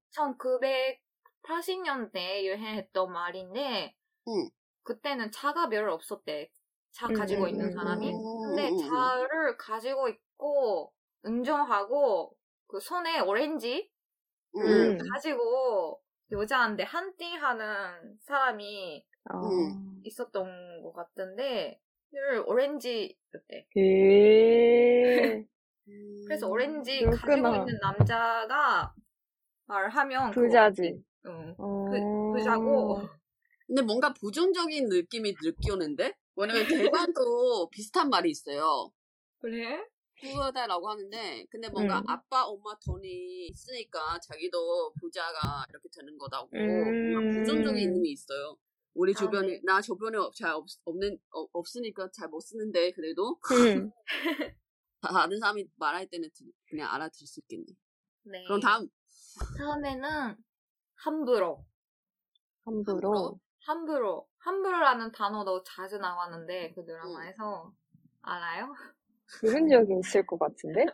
1980년대 1.43 2.43
유행했던 2.43 3.11
말인데 3.11 3.95
응. 4.27 4.49
그때는 4.83 5.31
차가 5.31 5.69
별로 5.69 5.93
없었대. 5.93 6.49
차 6.91 7.07
음, 7.07 7.13
가지고 7.13 7.43
음, 7.43 7.49
있는 7.49 7.65
음, 7.65 7.71
사람이. 7.71 8.09
음, 8.09 8.55
근데. 8.55 8.69
차를 8.87 9.57
가지고 9.57 10.07
있고 10.09 10.93
운전하고 11.23 12.35
그 12.67 12.79
손에 12.79 13.19
오렌지 13.19 13.91
음. 14.55 14.61
음. 14.61 14.97
가지고 15.13 16.01
여자한테 16.31 16.83
헌팅하는 16.83 18.17
사람이 18.21 19.05
어. 19.33 19.37
음. 19.47 20.01
있었던 20.03 20.81
것 20.83 20.93
같은데 20.93 21.79
늘 22.11 22.43
오렌지였대. 22.45 23.67
예. 23.77 25.45
그래서 26.27 26.47
오렌지 26.47 26.99
그렇구나. 27.01 27.51
가지고 27.51 27.55
있는 27.69 27.79
남자가 27.81 28.93
말하면 29.67 30.31
부자지. 30.31 31.03
응. 31.25 31.55
어. 31.57 31.85
부자고 32.33 33.01
근데 33.67 33.81
뭔가 33.81 34.13
부정적인 34.13 34.89
느낌이 34.89 35.35
느껴오는데? 35.41 36.13
왜냐면 36.35 36.65
대관도 37.13 37.69
비슷한 37.69 38.09
말이 38.09 38.29
있어요. 38.29 38.91
그래? 39.39 39.83
부자다라고 40.21 40.89
하는데, 40.89 41.45
근데 41.49 41.69
뭔가 41.69 41.99
음. 41.99 42.03
아빠, 42.07 42.45
엄마 42.45 42.73
돈이 42.85 43.47
있으니까 43.47 44.19
자기도 44.19 44.93
부자가 44.93 45.65
이렇게 45.69 45.89
되는 45.93 46.17
거다고. 46.17 46.49
음. 46.53 47.31
부정적인 47.39 47.93
의미 47.93 48.11
있어요. 48.11 48.57
우리 48.93 49.11
아, 49.13 49.17
주변에, 49.19 49.47
네. 49.47 49.61
나 49.65 49.81
주변에 49.81 50.17
잘 50.37 50.51
없, 50.53 50.65
없는, 50.85 51.19
어, 51.31 51.45
없으니까 51.51 52.09
잘 52.11 52.29
못 52.29 52.39
쓰는데, 52.39 52.91
그래도 52.93 53.37
음. 53.51 53.91
다- 55.01 55.11
다른 55.11 55.37
사람이 55.39 55.65
말할 55.75 56.07
때는 56.09 56.29
들- 56.33 56.51
그냥 56.69 56.93
알아들을 56.93 57.27
수 57.27 57.39
있겠네. 57.41 57.65
네. 58.23 58.43
그럼 58.45 58.59
다음. 58.61 58.87
다음에는 59.57 60.37
함부로. 60.95 61.65
함부로. 62.63 63.39
함부로. 63.65 64.27
함부로라는 64.39 65.11
단어도 65.11 65.63
자주 65.63 65.97
나왔는데 65.97 66.73
그 66.75 66.85
드라마에서 66.85 67.71
알아요? 68.21 68.73
들은 69.41 69.67
적이 69.69 69.99
있을 69.99 70.25
것 70.25 70.39
같은데? 70.39 70.85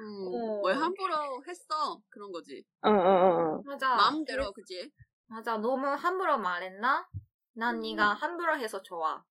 음, 0.00 0.34
어. 0.34 0.62
왜 0.66 0.74
함부로 0.74 1.42
했어? 1.46 2.00
그런 2.08 2.32
거지. 2.32 2.64
어, 2.82 2.90
어, 2.90 2.92
어, 2.92 3.58
어. 3.58 3.62
맞아. 3.64 3.94
마음대로, 3.94 4.52
그지? 4.52 4.92
맞아. 5.28 5.56
너무 5.58 5.86
함부로 5.86 6.38
말했나? 6.38 7.08
난 7.52 7.76
음. 7.76 7.80
네가 7.80 8.14
함부로 8.14 8.58
해서 8.58 8.82
좋아. 8.82 9.24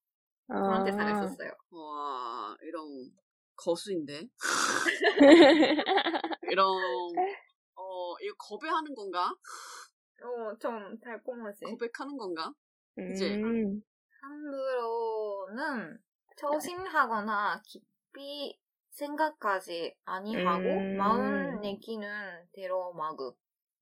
그런 0.48 0.84
대사가 0.84 1.12
있었어요. 1.12 1.52
와, 1.72 2.58
이런 2.62 3.12
거수인데? 3.56 4.28
이런, 6.52 6.68
어, 7.76 8.16
이거 8.22 8.36
거배하는 8.38 8.96
건가? 8.96 9.34
어, 10.24 10.58
좀 10.60 11.00
달콤하지. 11.00 11.66
고백하는 11.66 12.18
건가? 12.18 12.54
그치? 13.08 13.26
음. 13.26 13.82
함부로는 14.22 16.00
처신하거나 16.38 17.62
깊이 17.66 18.60
생각까지 18.92 19.96
아니하고 20.06 20.82
음. 20.82 20.98
마음 20.98 21.62
내기는 21.62 22.48
대로 22.54 22.94
마구. 22.94 23.36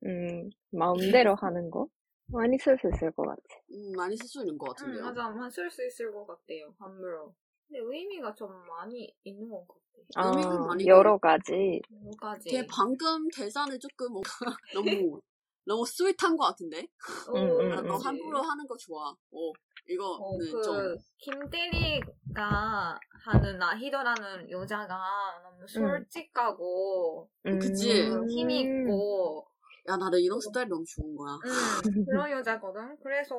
음. 0.05 0.49
마음대로 0.71 1.35
하는 1.35 1.69
거? 1.71 1.87
많이 2.27 2.57
쓸 2.59 2.77
수 2.79 2.89
있을 2.93 3.11
것 3.11 3.23
같아. 3.23 3.41
음, 3.71 3.91
많이 3.95 4.15
쓸 4.15 4.27
수 4.27 4.39
있는 4.41 4.57
것 4.57 4.67
응, 4.67 4.75
같은데요. 4.75 5.03
맞아. 5.05 5.29
만쓸수 5.29 5.85
있을 5.85 6.11
것 6.11 6.25
같아요. 6.25 6.73
함부로. 6.79 7.33
근데 7.67 7.79
의미가 7.83 8.35
좀 8.35 8.51
많이 8.67 9.13
있는 9.23 9.49
것 9.49 9.65
같아. 9.67 9.81
아, 10.15 10.27
의미는 10.29 10.65
많이 10.65 10.85
여러 10.87 11.17
가지. 11.17 11.81
여러 11.91 12.11
가지. 12.17 12.49
걔 12.49 12.65
방금 12.65 13.27
대사는 13.29 13.77
조금 13.79 14.13
뭔가 14.13 14.29
너무, 14.73 15.21
너무 15.67 15.85
스윗한 15.85 16.37
것 16.37 16.45
같은데? 16.45 16.87
오, 17.29 17.37
음, 17.37 17.59
음, 17.59 17.69
나너 17.69 17.95
음. 17.95 18.01
함부로 18.01 18.41
하는 18.41 18.65
거 18.65 18.75
좋아. 18.77 19.09
어, 19.09 19.15
어, 19.31 19.53
이거는 19.85 20.51
그, 20.51 20.61
좀, 20.63 20.97
김대리가 21.17 22.97
하는 23.11 23.59
나희도라는 23.59 24.49
여자가 24.49 25.41
너무 25.43 25.67
솔직하고, 25.67 27.29
음. 27.45 27.59
그치? 27.59 28.09
힘이 28.29 28.61
있고, 28.61 29.45
야, 29.89 29.97
나는 29.97 30.19
이런 30.19 30.39
스타일 30.39 30.69
너무 30.69 30.85
좋은 30.87 31.15
거야. 31.15 31.33
음, 31.45 32.05
그런 32.05 32.31
여자거든? 32.31 32.97
그래서, 33.03 33.35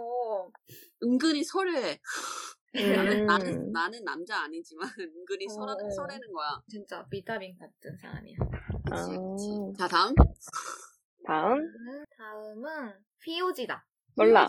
은근히 1.02 1.42
설레. 1.42 1.98
음. 2.74 2.92
나는, 2.94 3.26
나는, 3.26 3.72
나는 3.72 4.04
남자 4.04 4.42
아니지만 4.42 4.86
은근히 5.16 5.48
설레, 5.48 5.72
어. 5.72 5.90
설레는 5.90 6.32
거야. 6.32 6.60
진짜 6.68 7.06
비타민 7.08 7.56
같은 7.58 7.96
사람이야. 7.96 8.36
그치, 8.38 8.90
아. 8.90 9.06
그치. 9.16 9.78
자, 9.78 9.88
다음. 9.88 10.14
다음? 11.28 11.60
다음은, 12.16 13.04
피오지다. 13.18 13.84
몰라. 14.16 14.48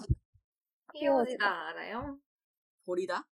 피오지다 0.94 1.68
알아요? 1.68 2.18
버리다? 2.86 3.28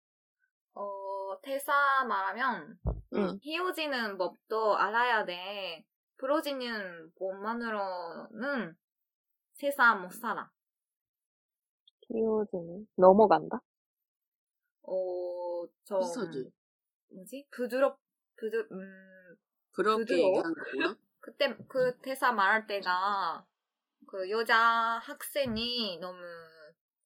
어, 0.74 1.40
대사 1.42 2.04
말하면, 2.08 2.76
응. 3.14 3.38
헤어지는 3.46 4.18
법도 4.18 4.76
알아야 4.76 5.24
돼. 5.24 5.84
부러지는 6.16 7.12
법만으로는 7.14 8.76
세상 9.52 10.02
못 10.02 10.10
살아. 10.10 10.50
키워지는. 12.00 12.88
넘어간다? 12.96 13.60
어, 14.82 15.66
좀, 15.84 16.00
비슷하지? 16.00 16.52
뭐지? 17.10 17.46
부드럽, 17.52 18.00
부드, 18.36 18.66
음, 18.72 19.36
부드러워? 19.70 20.30
얘기하는 20.30 20.54
거구나. 20.54 20.96
그때, 21.26 21.56
그 21.66 21.98
대사 22.02 22.30
말할 22.30 22.68
때가, 22.68 23.44
그 24.06 24.30
여자 24.30 24.56
학생이 25.02 25.98
너무, 26.00 26.20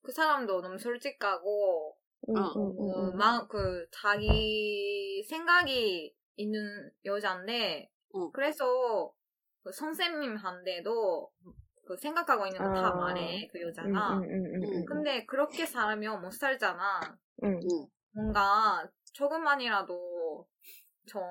그 0.03 0.13
사람도 0.13 0.61
너무 0.61 0.79
솔직하고, 0.79 1.97
응, 2.29 2.37
어. 2.37 2.41
어, 2.43 3.11
응. 3.13 3.17
마, 3.17 3.47
그, 3.47 3.89
자기 3.91 5.25
생각이 5.27 6.15
있는 6.37 6.91
여자인데, 7.07 7.91
어. 8.13 8.31
그래서, 8.31 9.11
그 9.63 9.73
선생님한테도 9.73 11.33
그 11.87 11.97
생각하고 11.97 12.47
있는 12.47 12.61
거다 12.63 12.91
아. 12.91 12.95
말해, 12.97 13.49
그 13.51 13.59
응, 13.59 13.69
여자가. 13.69 14.21
응, 14.21 14.63
응. 14.63 14.85
근데 14.87 15.25
그렇게 15.25 15.65
살면 15.65 16.21
못 16.21 16.31
살잖아. 16.33 17.19
뭔가 18.13 18.87
조금만이라도 19.15 20.47
좀, 21.07 21.23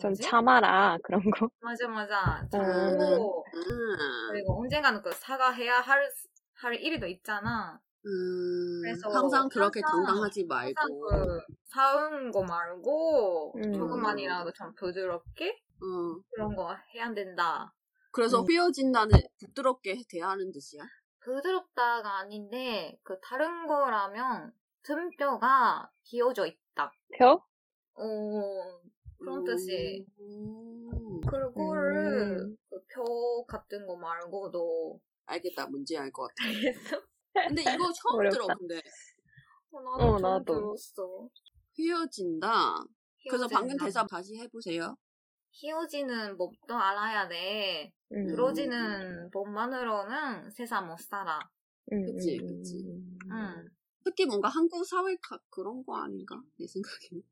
좀 0.00 0.10
뭐지? 0.10 0.22
참아라, 0.22 0.98
그런 1.02 1.30
거. 1.30 1.48
맞아, 1.60 1.88
맞아. 1.88 2.42
음. 2.42 2.48
참고, 2.50 3.44
음. 3.54 3.96
그리고 4.30 4.60
언젠가는 4.60 5.02
그 5.02 5.10
사과해야 5.12 5.80
할, 5.80 6.10
할 6.54 6.74
일도 6.74 7.06
있잖아. 7.06 7.80
음, 8.06 8.82
그래서 8.82 9.08
항상 9.10 9.48
그렇게 9.48 9.80
당당하지 9.80 10.44
말고, 10.44 11.08
그, 11.08 11.40
사은 11.64 12.30
거 12.30 12.42
말고, 12.44 13.54
음. 13.56 13.72
조금만이라도 13.72 14.52
좀 14.52 14.72
부드럽게 14.76 15.50
어. 15.50 16.20
그런 16.30 16.54
거 16.54 16.76
해야 16.94 17.12
된다. 17.12 17.72
그래서 18.12 18.40
음. 18.40 18.46
휘어진다는 18.48 19.18
부드럽게 19.40 20.02
대하는 20.08 20.52
뜻이야. 20.52 20.82
부드럽다가 21.20 22.18
아닌데, 22.18 22.96
그 23.02 23.18
다른 23.20 23.66
거라면, 23.66 24.52
등뼈가 24.82 25.90
기어져 26.04 26.46
있다. 26.46 26.92
표? 27.18 27.42
어, 27.94 28.80
그런 29.18 29.44
뜻이. 29.44 30.04
음, 30.20 31.20
그거를, 31.22 32.40
음. 32.40 32.56
그표 32.70 33.44
같은 33.46 33.86
거 33.86 33.96
말고도, 33.96 35.00
알겠다. 35.26 35.66
뭔지 35.66 35.96
알 35.96 36.10
것 36.12 36.28
같아. 36.28 36.48
알겠어? 36.48 37.02
근데 37.48 37.62
이거 37.62 37.68
처음 37.94 38.18
어렵다. 38.18 38.30
들어, 38.30 38.46
근데. 38.58 38.82
어, 39.72 39.80
나도 39.80 40.04
어, 40.04 40.18
처음 40.18 40.32
나도. 40.38 40.44
들었어. 40.54 41.28
휘어진다. 41.74 42.84
그래서 43.28 43.48
방금 43.48 43.68
휘어진다. 43.70 43.84
대사 43.84 44.06
다시 44.06 44.36
해보세요. 44.38 44.96
휘어지는 45.52 46.36
법도 46.36 46.74
알아야 46.74 47.28
돼. 47.28 47.92
응. 48.12 48.26
부러지는 48.30 49.30
법만으로는 49.30 50.50
세상 50.50 50.86
못 50.86 50.98
살아. 51.00 51.38
응, 51.92 52.02
그치, 52.04 52.38
응, 52.42 52.46
그치. 52.46 52.84
응, 52.86 53.18
응. 53.32 53.68
특히 54.04 54.26
뭔가 54.26 54.48
한국 54.48 54.84
사회 54.86 55.16
가- 55.16 55.38
그런 55.50 55.84
거 55.84 55.96
아닌가? 55.96 56.40
내 56.58 56.66
생각에는. 56.66 57.22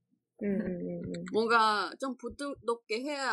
응, 0.43 0.59
응, 0.61 0.67
응, 0.67 1.03
응. 1.07 1.25
뭔가 1.33 1.91
좀 2.01 2.17
부드럽게 2.17 3.01
해야 3.03 3.31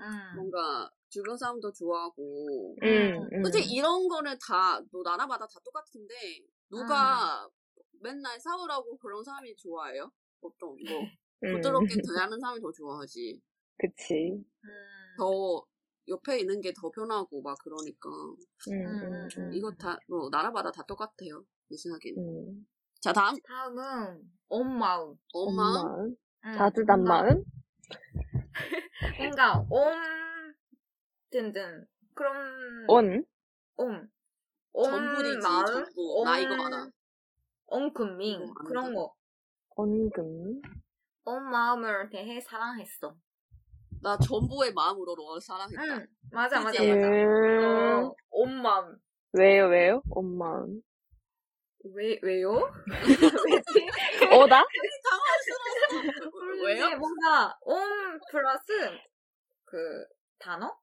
응. 0.00 0.34
뭔가 0.36 0.90
주변 1.08 1.36
사람도 1.36 1.72
좋아하고. 1.72 2.76
솔직히 3.42 3.74
이런 3.74 4.08
거는 4.08 4.36
다, 4.46 4.80
뭐 4.90 5.02
나라마다 5.02 5.46
다 5.46 5.60
똑같은데, 5.64 6.14
누가 6.68 7.48
맨날 8.00 8.38
싸우라고 8.40 8.96
그런 8.98 9.22
사람이 9.22 9.54
좋아해요? 9.56 10.10
보통, 10.40 10.76
뭐, 10.88 11.08
응. 11.44 11.52
부드럽게 11.52 11.94
대하는 12.30 12.40
사람이 12.40 12.60
더 12.60 12.72
좋아하지. 12.72 13.40
그치. 13.78 14.44
응. 14.64 14.70
더, 15.16 15.64
옆에 16.08 16.40
있는 16.40 16.60
게 16.60 16.72
더 16.72 16.90
편하고 16.90 17.40
막 17.42 17.56
그러니까. 17.62 18.10
응, 18.68 18.72
음, 18.72 19.00
응, 19.04 19.28
응. 19.38 19.52
이거 19.54 19.70
다, 19.72 19.98
뭐, 20.08 20.28
나라마다 20.30 20.70
다 20.72 20.84
똑같아요. 20.86 21.44
내 21.68 21.76
생각에는. 21.76 22.66
응. 23.06 23.12
자, 23.12 23.12
다음. 23.12 23.36
다음은, 23.46 24.20
온 24.48 24.78
마음. 24.78 25.14
엄마. 25.32 25.82
마음. 25.82 26.16
응. 26.46 26.52
따뜻한 26.56 27.04
뭔가- 27.04 27.22
마음? 27.22 27.44
뭔가 29.18 29.66
옴 29.70 29.92
등등 31.30 31.84
그런 32.14 32.84
온? 32.88 33.24
옴. 33.76 34.08
옴 34.72 34.84
전부리지, 34.90 35.38
마음, 35.42 35.66
전부. 35.66 36.22
나 36.24 36.38
이거 36.38 36.54
알아. 36.54 36.88
이거 38.20 38.46
안 38.48 38.54
그런. 38.54 38.94
거. 38.94 39.12
언금. 39.76 40.60
온 41.26 41.42
마음을 41.50 42.08
대해 42.10 42.40
사랑했어. 42.40 43.14
나 44.02 44.16
전부의 44.18 44.72
마음으로 44.74 45.14
너를 45.16 45.40
사랑했다. 45.40 45.82
응, 45.82 46.06
맞아, 46.30 46.60
맞아? 46.60 46.82
맞아. 46.82 46.82
음, 46.82 48.04
어, 48.04 48.14
온 48.30 48.62
마음. 48.62 48.96
왜요, 49.32 49.68
왜요? 49.68 50.02
엄마. 50.10 50.64
왜, 51.92 52.18
왜요? 52.22 52.70
어다? 54.32 54.64
왜요? 56.62 56.84
근데 56.84 56.96
뭔가 56.96 57.56
온 57.62 58.20
플러스 58.30 58.98
그 59.64 60.06
단어? 60.38 60.76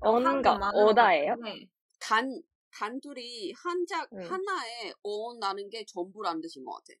언가, 0.00 0.52
것 0.58 0.74
어다예요? 0.74 1.36
같은데. 1.36 1.68
단, 2.00 2.42
단둘이 2.72 3.52
한자, 3.56 4.06
응. 4.14 4.22
하나에 4.22 4.92
어 5.02 5.34
나는 5.38 5.68
게 5.70 5.84
전부라는 5.86 6.40
뜻인 6.40 6.64
것 6.64 6.72
같아. 6.72 6.94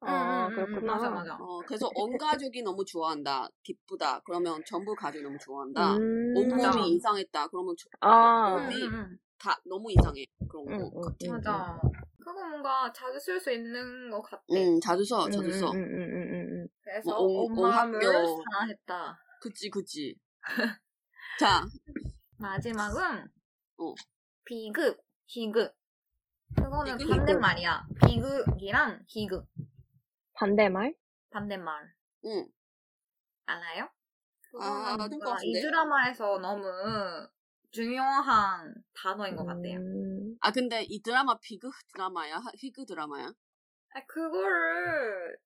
아, 0.00 0.48
응, 0.50 0.54
그렇구나. 0.54 0.94
맞아, 0.94 1.10
맞아. 1.10 1.34
어, 1.40 1.62
그래서 1.62 1.90
온 1.94 2.16
가족이 2.16 2.62
너무 2.62 2.84
좋아한다. 2.84 3.48
기쁘다. 3.62 4.20
그러면 4.24 4.62
전부 4.64 4.94
가족이 4.94 5.22
너무 5.24 5.36
좋아한다. 5.38 5.94
음, 5.96 6.32
온몸이 6.32 6.60
맞아. 6.62 6.78
이상했다. 6.96 7.48
그러면 7.48 7.74
저- 7.78 7.88
아, 8.00 8.56
응. 8.58 8.70
응, 8.70 8.94
응, 8.94 9.18
다 9.38 9.60
너무 9.64 9.90
이상해. 9.92 10.26
그런 10.48 10.66
응, 10.68 10.78
거. 10.78 10.90
응, 10.96 11.02
응, 11.22 11.30
맞아. 11.32 11.80
그거 12.26 12.44
뭔가 12.44 12.92
자주 12.92 13.20
쓸 13.20 13.38
수 13.38 13.52
있는 13.52 14.10
것 14.10 14.20
같아. 14.20 14.42
응, 14.50 14.80
자주 14.80 15.04
써, 15.04 15.26
응, 15.26 15.30
자주 15.30 15.52
써. 15.52 15.70
응, 15.72 15.78
응, 15.78 16.00
응, 16.02 16.28
응, 16.32 16.48
응. 16.62 16.68
그래서 16.82 17.08
뭐, 17.12 17.20
온- 17.44 17.52
온온 17.52 17.70
마음을 17.70 18.04
학교. 18.04 18.42
사랑했다. 18.50 19.18
그치, 19.40 19.70
그치. 19.70 20.18
자, 21.38 21.64
마지막은 22.38 23.28
어. 23.78 23.94
비극, 24.44 25.00
희극. 25.26 25.76
그거는 26.56 26.98
비극, 26.98 27.16
반대말이야. 27.16 27.86
비극이랑 28.08 29.04
희극. 29.06 29.46
반대말? 30.32 30.96
반대말. 31.30 31.94
응. 32.24 32.48
알아요? 33.44 33.88
아, 34.58 34.96
뭔가 34.96 35.30
같은데? 35.30 35.58
이 35.58 35.62
드라마에서 35.62 36.38
너무 36.38 36.64
중요한 37.76 38.74
단어인 38.94 39.36
것 39.36 39.44
같아요. 39.44 39.76
음, 39.76 40.38
아, 40.40 40.50
근데 40.50 40.82
이 40.88 41.02
드라마 41.02 41.36
비극 41.42 41.74
드라마야? 41.92 42.36
하- 42.36 42.50
희극 42.56 42.86
드라마야? 42.86 43.26
아, 43.94 44.06
그거를 44.06 45.36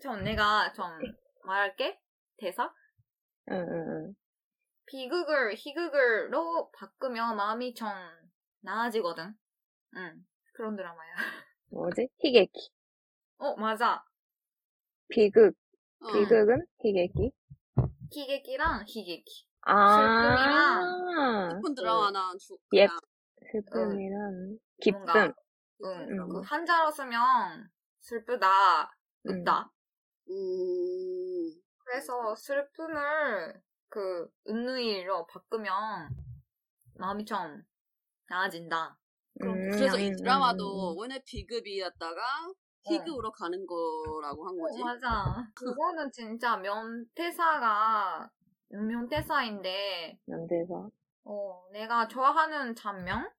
좀 0.00 0.24
내가 0.24 0.72
좀 0.72 0.86
말할게. 1.44 2.00
대사? 2.38 2.72
응, 3.50 3.56
응, 3.70 3.88
응. 3.88 4.14
비극을 4.86 5.54
희극을로 5.56 6.70
바꾸면 6.72 7.36
마음이 7.36 7.74
좀 7.74 7.86
나아지거든. 8.60 9.34
응. 9.96 10.26
그런 10.54 10.76
드라마야. 10.76 11.14
뭐지? 11.68 12.08
희객기. 12.18 12.70
어, 13.36 13.56
맞아. 13.56 14.02
비극. 15.08 15.54
어. 16.00 16.12
비극은 16.14 16.66
희객기. 16.82 17.30
희극이랑 18.10 18.84
희극이. 18.86 19.46
아, 19.66 20.80
슬픈 21.50 21.74
드라마나 21.74 22.32
주, 22.38 22.56
예. 22.74 22.86
그냥 22.86 22.98
슬픔이란 23.52 24.58
기쁨. 24.80 24.98
뭔가, 24.98 25.32
응. 25.84 26.06
드라마. 26.06 26.34
그 26.34 26.40
한자로 26.40 26.90
쓰면 26.90 27.70
슬프다, 28.00 28.96
음. 29.26 29.40
웃다. 29.40 29.70
음, 30.30 31.52
그래서 31.78 32.34
슬픔을 32.36 33.62
그 33.88 34.28
은의로 34.48 35.26
바꾸면 35.26 36.10
마음이 36.94 37.24
좀 37.24 37.62
나아진다. 38.28 38.98
음, 39.42 39.70
그래서 39.70 39.98
이 39.98 40.10
음, 40.10 40.16
드라마도 40.16 40.92
음, 40.92 40.98
원래 40.98 41.20
비급이었다가 41.26 42.22
희극으로 42.86 43.32
가는 43.32 43.66
거라고 43.66 44.46
한 44.46 44.58
거지. 44.58 44.80
어, 44.82 44.84
맞아. 44.84 45.46
그거는 45.54 46.10
진짜 46.12 46.56
명대사가 46.56 48.30
명대사인데 48.68 50.18
연대사. 50.28 50.90
어, 51.24 51.64
내가 51.72 52.08
좋아하는 52.08 52.74
장면 52.74 53.30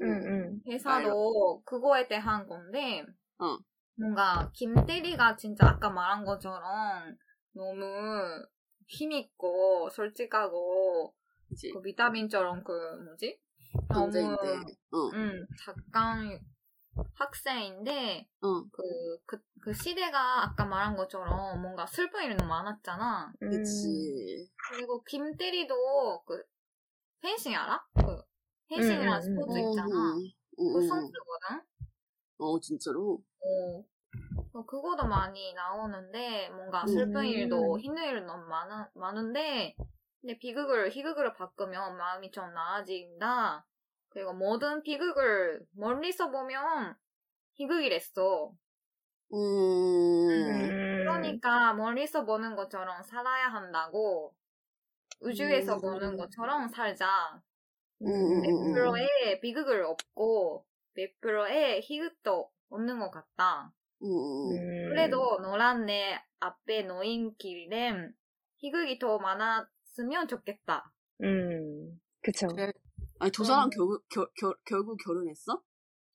응, 0.00 0.20
응. 0.26 0.60
대사도 0.64 1.62
그거에 1.64 2.08
대한 2.08 2.46
건데 2.46 3.04
어. 3.38 3.58
뭔가 3.94 4.50
김대리가 4.54 5.36
진짜 5.36 5.68
아까 5.68 5.90
말한 5.90 6.24
것처럼 6.24 7.16
너무 7.52 7.84
힘있고 8.86 9.90
솔직하고 9.90 11.14
그치. 11.48 11.72
그 11.72 11.82
비타민처럼 11.82 12.64
그 12.64 12.72
뭐지? 13.04 13.38
너무. 13.88 14.36
어, 14.92 15.10
음, 15.14 15.46
잠깐 15.64 16.40
학생인데 17.14 18.28
어, 18.42 18.64
그, 18.70 18.82
그, 19.26 19.38
그 19.62 19.72
시대가 19.74 20.42
아까 20.44 20.64
말한 20.64 20.96
것처럼 20.96 21.60
뭔가 21.60 21.86
슬픈 21.86 22.24
일이 22.24 22.34
너무 22.34 22.48
많았잖아. 22.48 23.32
음. 23.42 23.50
그치. 23.50 24.48
그리고 24.68 25.02
김대리도 25.04 26.22
그 26.26 26.42
펜싱 27.20 27.54
알아? 27.54 27.84
그 27.94 28.22
펜싱이라는 28.68 29.20
음, 29.22 29.36
음, 29.36 29.40
스포츠 29.40 29.58
어, 29.58 29.70
있잖아. 29.70 30.14
음, 30.14 30.30
음, 30.58 30.72
그 30.72 30.80
음. 30.80 30.88
선수거든. 30.88 31.62
어, 32.38 32.60
진짜로? 32.60 33.22
어. 33.40 33.84
어, 34.52 34.66
그거도 34.66 35.06
많이 35.06 35.52
나오는데 35.54 36.50
뭔가 36.50 36.84
음. 36.84 36.88
슬픈 36.88 37.26
일도 37.26 37.78
힘든 37.78 38.04
일도 38.04 38.26
너무 38.26 38.46
많아, 38.46 38.90
많은데 38.94 39.76
근데 40.20 40.38
비극을 40.38 40.90
희극으로 40.90 41.32
바꾸면 41.34 41.96
마음이 41.96 42.30
좀 42.30 42.52
나아진다. 42.52 43.64
그리고 44.10 44.32
모든 44.32 44.82
비극을 44.82 45.64
멀리서 45.72 46.30
보면 46.30 46.96
희극이랬어. 47.54 48.52
음, 49.32 49.36
음. 49.36 50.68
그러니까 51.00 51.72
멀리서 51.74 52.24
보는 52.24 52.56
것처럼 52.56 53.02
살아야 53.04 53.48
한다고 53.48 54.34
우주에서 55.20 55.76
음. 55.76 55.80
보는 55.80 56.16
것처럼 56.16 56.68
살자. 56.68 57.40
음, 58.02 58.08
음, 58.08 58.44
음. 58.44 58.74
100%의 58.74 59.40
비극을 59.40 59.84
없고 59.84 60.66
100%의 60.96 61.80
희극도 61.82 62.50
없는 62.70 62.98
것 62.98 63.10
같다. 63.10 63.72
그래도 64.88 65.38
노란 65.42 65.84
내 65.84 66.18
앞에 66.40 66.82
놓인 66.82 67.34
길엔 67.36 68.14
희극이 68.56 68.98
더 68.98 69.18
많았으면 69.18 70.26
좋겠다. 70.26 70.90
음. 71.22 72.00
그쵸. 72.22 72.48
아니, 73.20 73.30
두 73.30 73.44
사람 73.44 73.66
음. 73.66 73.70
결국, 73.70 74.02
결, 74.08 74.26
결, 74.34 74.54
결국 74.64 74.96
결혼했어? 75.04 75.60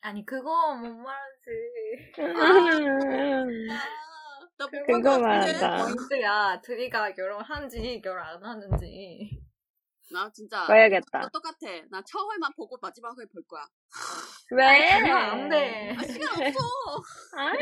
아니 0.01 0.25
그거 0.25 0.75
못 0.75 0.87
말하지. 0.87 1.49
나 4.57 4.67
그거 4.85 5.19
말한다. 5.19 5.83
포인트야. 5.83 6.61
둘이가 6.61 7.13
결혼한지 7.13 8.01
결혼 8.03 8.23
안 8.23 8.43
하는지. 8.43 9.41
나 10.11 10.31
진짜. 10.31 10.65
봐야겠다. 10.67 11.19
나 11.19 11.29
똑같아. 11.29 11.81
나 11.89 12.01
처음에만 12.03 12.51
보고 12.55 12.77
마지막에 12.81 13.25
볼 13.33 13.43
거야. 13.47 13.63
왜? 14.51 14.91
안 15.11 15.49
돼. 15.49 15.95
아, 15.97 16.03
시간 16.03 16.29
없어. 16.29 16.59
아니, 17.37 17.59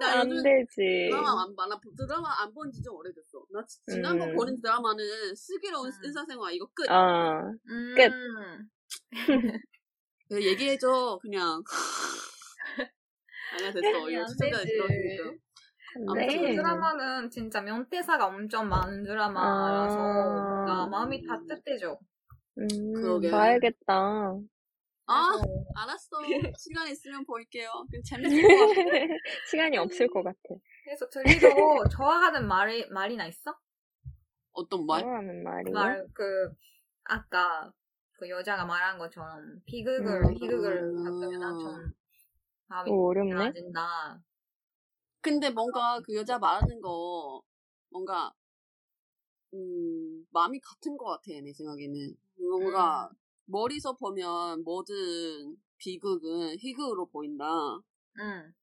나 0.00 0.20
안 0.20 0.30
요즘 0.30 0.42
되지. 0.42 1.08
드라마 1.10 1.42
안 1.42 1.54
봐. 1.56 1.66
나 1.66 1.78
드라마 1.96 2.28
안 2.42 2.52
본 2.54 2.70
지 2.72 2.82
좀 2.82 2.94
오래됐어. 2.96 3.44
나 3.50 3.64
지- 3.66 3.80
지난번 3.86 4.30
음. 4.30 4.36
보는 4.36 4.60
드라마는 4.60 5.34
슬기로운 5.34 5.88
음. 5.88 5.92
의사생활 6.02 6.52
이거 6.54 6.66
끝. 6.74 6.90
어. 6.90 7.40
음. 7.68 7.94
끝. 7.96 8.10
그 10.30 10.42
얘기해줘 10.44 11.18
그냥. 11.22 11.62
아니야 13.54 13.72
됐어. 13.72 14.08
이거 14.10 14.20
안 14.20 14.28
시청자 14.28 14.58
되지. 14.58 14.72
들어주니까. 14.72 15.24
네. 15.30 15.38
아무튼 16.08 16.40
그 16.42 16.56
드라마는 16.56 17.30
진짜 17.30 17.60
명대사가 17.60 18.26
엄청 18.26 18.68
많은 18.68 19.04
드라마라서 19.04 19.96
아. 19.98 20.48
뭔가 20.48 20.86
마음이 20.88 21.24
따뜻해져. 21.26 21.98
음, 22.58 22.92
그러게. 22.94 23.30
봐야겠다. 23.30 24.36
아 25.06 25.30
알았어. 25.76 26.16
시간 26.58 26.88
있으면 26.88 27.24
볼게요. 27.24 27.70
그 27.90 28.00
재밌을 28.02 28.42
것 28.42 28.56
같아. 28.56 28.74
시간이 29.50 29.76
없을 29.78 30.08
것 30.08 30.22
같아. 30.22 30.38
그래서 30.84 31.08
둘이도 31.08 31.48
좋아하는 31.96 32.46
말이 32.46 32.86
말이나 32.88 33.26
있어? 33.26 33.54
어떤 34.52 34.86
말? 34.86 35.02
좋아하는 35.02 35.42
말이요? 35.42 35.72
말 35.74 36.06
그 36.14 36.52
아까 37.04 37.72
그 38.18 38.28
여자가 38.30 38.64
말한 38.64 38.98
것처럼 38.98 39.60
비극을 39.66 40.24
음. 40.24 40.34
희극을 40.34 40.94
바꾸면 41.04 41.58
좀 41.58 41.94
마음이 42.68 42.90
오, 42.90 43.08
어렵네. 43.10 43.34
나아진다. 43.34 44.20
근데 45.20 45.50
뭔가 45.50 46.00
그 46.04 46.14
여자 46.14 46.38
말하는 46.38 46.80
거 46.80 47.42
뭔가 47.90 48.32
음 49.54 50.26
마음이 50.30 50.60
같은 50.60 50.96
것 50.96 51.06
같아 51.06 51.40
내 51.42 51.52
생각에는 51.52 52.14
뭔가 52.36 53.08
음. 53.10 53.16
머리서 53.46 53.94
보면 53.96 54.62
모든 54.64 55.56
비극은 55.78 56.56
희극으로 56.58 57.06
보인다. 57.06 57.44
응. 58.20 58.54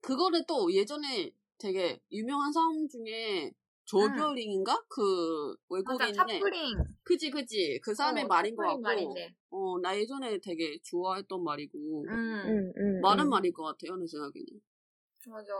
그거를 0.00 0.44
또 0.46 0.72
예전에 0.72 1.30
되게 1.58 1.98
유명한 2.12 2.52
사람 2.52 2.86
중에 2.88 3.52
조별링인가 3.84 4.84
그 4.88 5.56
맞아, 5.84 6.04
외국인의 6.06 6.12
차플링. 6.14 6.78
그지 7.02 7.30
그지 7.30 7.80
그 7.82 7.94
사람의 7.94 8.24
어, 8.24 8.26
말인 8.28 8.54
것 8.54 8.62
같고 8.62 8.80
말인데. 8.82 9.34
어 9.50 9.78
나 9.80 9.96
예전에 9.98 10.38
되게 10.40 10.78
좋아했던 10.82 11.42
말이고 11.42 12.04
음. 12.04 12.10
응, 12.10 12.72
응, 12.76 13.00
많은 13.00 13.24
응. 13.24 13.30
말일 13.30 13.52
것 13.52 13.62
같아요 13.64 13.96
내 13.96 14.06
생각에는 14.06 14.46
맞아. 15.26 15.52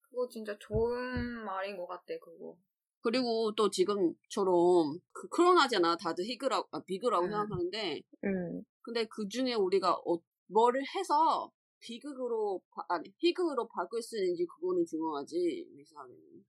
그거 0.00 0.28
진짜 0.28 0.56
좋은 0.58 1.44
말인 1.44 1.76
것 1.76 1.86
같아, 1.86 2.14
그거. 2.20 2.56
그리고 3.00 3.52
또 3.54 3.68
지금처럼 3.70 4.98
그 5.24 5.28
코로나잖아. 5.28 5.96
다들 5.96 6.24
희그라고, 6.24 6.68
아, 6.72 6.80
비그라고 6.80 7.26
음. 7.26 7.30
생각하는데, 7.30 8.00
응. 8.24 8.62
근데 8.82 9.04
그 9.06 9.28
중에 9.28 9.54
우리가 9.54 9.92
어, 10.06 10.18
뭐를 10.48 10.82
해서 10.96 11.50
비극으로, 11.80 12.60
바- 12.70 12.84
아니, 12.88 13.12
희극으로 13.18 13.68
바꿀 13.68 14.02
수 14.02 14.18
있는지 14.18 14.46
그거는 14.46 14.84
중요하지. 14.86 15.66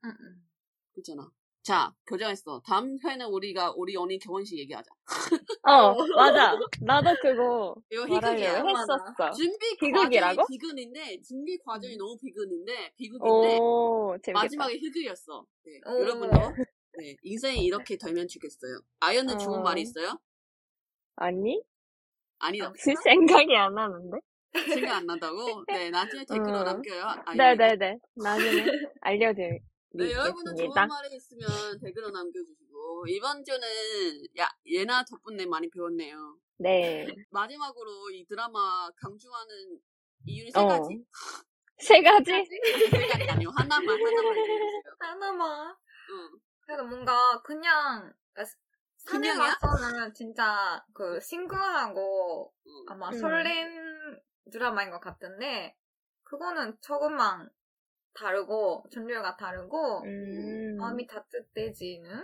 응, 0.06 0.10
응. 0.22 0.36
그렇잖아. 0.94 1.30
자, 1.62 1.92
교정했어. 2.06 2.62
다음 2.66 2.98
회는 3.04 3.26
우리가 3.28 3.74
우리 3.76 3.96
언니 3.98 4.20
결혼식 4.20 4.58
얘기하자. 4.60 4.88
어, 5.64 5.96
맞아. 6.16 6.56
나도 6.82 7.16
그거 7.22 7.76
이거 7.92 8.06
희극이야. 8.06 8.64
했었어. 8.64 9.32
준비 9.36 9.76
비극이라고? 9.80 10.46
비극인데, 10.48 11.22
준비 11.22 11.58
과정이 11.58 11.98
너무 11.98 12.16
비극인데, 12.22 12.94
비극인데, 12.96 13.58
오. 13.60 14.16
마지막에 14.32 14.76
희극이었어. 14.78 15.46
네, 15.66 15.82
오. 15.88 16.00
여러분도 16.02 16.38
네, 16.98 17.16
인생이 17.24 17.64
이렇게 17.66 17.98
되면 17.98 18.28
좋겠어요. 18.28 18.80
아연은 19.00 19.38
좋은 19.40 19.60
어. 19.60 19.62
말이 19.64 19.82
있어요? 19.82 20.20
아니? 21.16 21.62
아니다. 22.40 22.72
생각이 23.04 23.56
안 23.56 23.74
나는데? 23.74 24.18
생각 24.68 24.98
안 24.98 25.06
난다고? 25.06 25.64
네, 25.68 25.90
나중에 25.90 26.24
댓글로 26.26 26.60
어. 26.60 26.64
남겨요. 26.64 27.04
아연. 27.26 27.38
네네네. 27.58 28.00
나중에 28.16 28.66
네, 29.92 30.12
여러분은 30.12 30.56
좋은. 30.56 30.88
말이 30.88 31.16
있으면 31.16 31.48
댓글로 31.82 32.10
남겨주시고 32.12 33.06
이번 33.08 33.44
주는 33.44 33.68
야 34.38 34.48
예나 34.66 35.04
덕분에 35.06 35.46
많이 35.46 35.70
배웠네요. 35.70 36.38
네. 36.58 37.06
마지막으로 37.32 38.10
이 38.12 38.26
드라마 38.26 38.90
강조하는 38.98 39.80
이유는 40.26 40.52
세 40.52 40.60
어. 40.60 40.68
가지. 40.68 41.04
세 41.78 42.02
가지? 42.02 42.32
세 42.32 43.08
가지 43.08 43.30
아니고 43.30 43.52
하나만 43.56 43.88
하나만. 43.90 44.36
하나만. 45.00 45.76
응. 46.12 46.40
그래도 46.66 46.86
뭔가 46.86 47.42
그냥 47.44 48.14
산에 48.98 49.32
그냥이야? 49.34 49.56
가서는 49.56 50.14
진짜 50.14 50.84
그 50.94 51.20
싱글하고 51.20 52.54
응. 52.68 52.86
아마 52.90 53.10
음. 53.10 53.14
설렌 53.20 54.20
드라마인 54.52 54.90
것 54.90 55.00
같은데 55.00 55.76
그거는 56.24 56.78
조금만 56.82 57.50
다르고 58.14 58.86
전류가 58.92 59.38
다르고 59.38 60.04
음. 60.04 60.78
마음이 60.78 61.06
따뜻해지는 61.08 62.24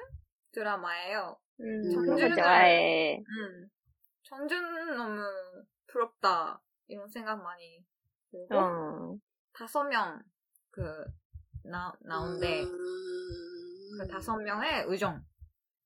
드라마예요. 0.51 1.39
음, 1.60 1.82
전주는 1.93 2.15
그런 2.15 2.30
거 2.30 2.36
좋아해. 2.41 3.17
음. 3.19 3.69
전주는 4.23 4.95
너무 4.95 5.21
부럽다 5.88 6.62
이런 6.88 7.08
생각 7.10 7.41
많이 7.41 7.86
들고 8.32 8.58
어. 8.58 9.17
다섯 9.54 9.84
명 9.84 10.21
그 10.71 11.06
나 11.63 11.93
나온데 12.01 12.63
음. 12.63 13.61
그 14.02 14.08
다섯 14.08 14.36
명의 14.38 14.84
우정이랑 14.88 15.24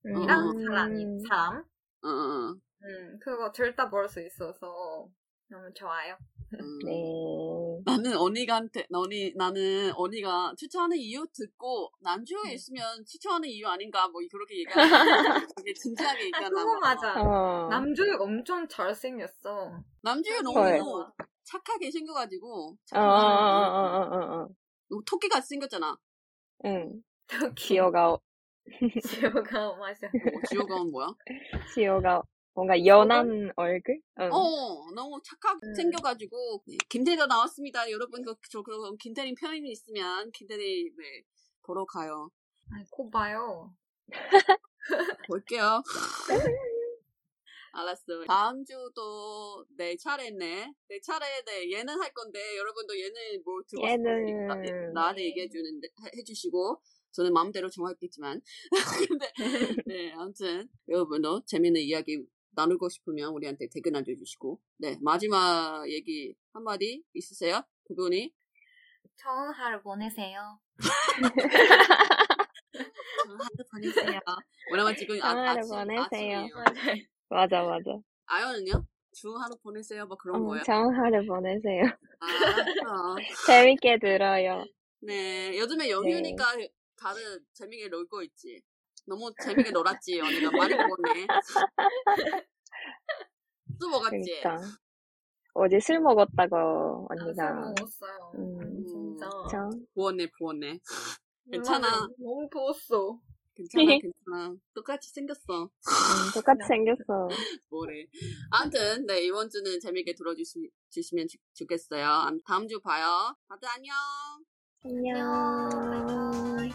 음. 0.05 0.65
사람 0.65 1.19
사람 1.27 1.63
응, 2.05 2.09
응, 2.09 2.61
음 2.83 3.19
그거 3.19 3.51
들다 3.51 3.89
볼 3.89 4.07
수 4.07 4.21
있어서 4.25 5.09
너무 5.49 5.73
좋아요. 5.73 6.15
응. 6.53 6.57
네. 6.87 7.81
나는 7.85 8.15
언니가한테 8.17 8.87
언니 8.93 9.33
나는 9.35 9.91
언니가 9.95 10.53
추천하는 10.57 10.95
이유 10.97 11.25
듣고 11.33 11.87
음. 11.87 12.03
난주에 12.03 12.53
있으면 12.53 13.03
추천하는 13.05 13.49
이유 13.49 13.67
아닌가 13.67 14.07
뭐 14.07 14.21
그렇게 14.31 14.59
얘기하는 14.59 14.89
되게 15.57 15.73
진지하게 15.73 16.25
얘기하나 16.27 16.49
그거 16.49 16.79
봐. 16.79 16.95
맞아. 16.95 17.21
어. 17.21 17.67
남주혁 17.69 18.21
엄청 18.21 18.65
잘생겼어. 18.69 19.83
남주에 20.03 20.37
헐. 20.55 20.77
너무 20.77 21.05
착하게 21.43 21.91
생겨가지고 21.91 22.77
어, 22.93 22.99
어, 22.99 23.03
어, 23.03 23.19
사람이 23.19 23.49
어, 23.51 23.75
어, 23.75 24.15
어, 24.15 24.43
어. 24.43 24.49
너무 24.89 25.03
토끼같이 25.05 25.47
생겼잖아. 25.49 25.97
응. 26.65 27.03
지호가, 27.55 28.17
지호가 29.03 29.75
맞아. 29.77 30.07
어, 30.07 30.47
지호가은 30.49 30.91
뭐야? 30.91 31.07
지호가 31.73 32.21
뭔가 32.53 32.85
연한 32.85 33.51
얼굴? 33.55 33.99
응. 34.19 34.29
어 34.31 34.91
너무 34.95 35.19
착하게 35.23 35.59
음. 35.65 35.75
생겨가지고 35.75 36.63
네, 36.67 36.77
김태리가 36.89 37.27
나왔습니다. 37.27 37.89
여러분 37.91 38.23
그, 38.23 38.33
저, 38.49 38.61
그 38.63 38.71
김태리 38.97 39.35
편이 39.35 39.69
있으면 39.69 40.31
김태리 40.31 40.91
네, 40.97 41.21
보러 41.63 41.85
가요. 41.85 42.29
아니 42.71 42.85
코 42.89 43.09
봐요. 43.09 43.75
볼게요. 45.27 45.81
알았어. 47.73 48.23
다음 48.25 48.63
주도 48.63 49.65
내 49.75 49.97
차례네. 49.97 50.73
내 50.87 50.99
차례인데 51.01 51.71
얘는 51.73 51.99
할 51.99 52.13
건데 52.13 52.39
여러분도 52.57 52.97
얘는 52.97 53.43
뭐 53.43 53.61
듣고 53.67 53.85
싶으니까 53.85 54.55
나한테 54.93 55.25
얘기해 55.25 55.49
주는데 55.49 55.89
해- 56.05 56.11
해주시고 56.17 56.81
저는 57.15 57.33
마음대로 57.33 57.69
정했겠지만 57.69 58.41
근데 59.09 59.31
네 59.87 60.11
아무튼 60.13 60.67
여러분도 60.87 61.43
재밌는 61.45 61.81
이야기 61.81 62.25
나누고 62.51 62.89
싶으면 62.89 63.31
우리한테 63.31 63.67
댓글 63.71 63.91
남겨주시고 63.93 64.59
네 64.77 64.97
마지막 65.01 65.89
얘기 65.89 66.35
한마디 66.53 67.03
있으세요? 67.13 67.61
그분이 67.85 68.33
좋은 69.17 69.51
하루 69.53 69.81
보내세요. 69.81 70.59
하루 72.81 73.63
보내세요. 73.71 74.19
왜냐면 74.71 74.95
지금 74.95 75.21
아, 75.21 75.29
하루 75.29 75.41
아침, 75.59 75.69
보내세요. 75.71 76.01
아침이에요. 76.01 76.47
맞아, 77.29 77.63
맞아. 77.63 77.91
아연은요? 78.25 78.85
좋은 79.13 79.41
하루 79.41 79.55
보내세요. 79.63 80.05
뭐 80.05 80.17
그런 80.17 80.41
어, 80.41 80.45
거예요. 80.45 80.63
정하루 80.63 81.25
보내세요. 81.25 81.85
아, 82.19 82.89
어. 82.89 83.15
재밌게 83.47 83.99
들어요. 83.99 84.65
네, 85.01 85.57
요즘에 85.57 85.89
연휴니까 85.89 86.45
다들 86.95 87.39
재밌게 87.53 87.89
놀고 87.89 88.23
있지. 88.23 88.61
너무 89.05 89.31
재밌게 89.43 89.71
놀았지, 89.71 90.19
언니가. 90.19 90.51
많이 90.51 90.73
먹었네. 90.75 91.27
또 93.79 93.89
먹었지? 93.89 94.17
그러니까. 94.41 94.61
어제 95.53 95.79
술 95.79 95.99
먹었다고, 95.99 97.07
술 97.15 97.27
언니가. 97.27 97.53
먹었어요. 97.53 98.31
음, 98.35 98.85
진짜. 98.87 99.29
참. 99.49 99.85
부었네, 99.93 100.27
부었네. 100.37 100.79
괜찮아. 101.51 101.91
맞아, 102.01 102.07
너무 102.17 102.49
부었어. 102.49 103.19
괜찮아, 103.55 103.85
괜찮아. 104.03 104.55
똑같이 104.73 105.09
생겼어. 105.11 105.63
음, 105.63 106.31
똑같이 106.33 106.67
생겼어. 106.67 107.27
뭐래. 107.69 108.05
아무튼, 108.51 109.05
네, 109.05 109.21
이번 109.25 109.49
주는 109.49 109.79
재밌게 109.79 110.13
들어주시면 110.15 111.27
좋- 111.29 111.39
좋겠어요. 111.53 112.39
다음 112.45 112.67
주 112.67 112.79
봐요. 112.81 113.33
다들 113.47 113.67
안녕! 113.69 113.95
안녕. 114.87 115.69
바이바이. 115.71 116.69